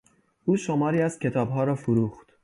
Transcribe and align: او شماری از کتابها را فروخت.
او 0.45 0.57
شماری 0.57 1.01
از 1.01 1.19
کتابها 1.19 1.63
را 1.63 1.75
فروخت. 1.75 2.27